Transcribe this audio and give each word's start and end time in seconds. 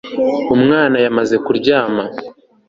Umwana 0.55 0.97
yamaze 1.05 1.35
kuryama 1.45 2.03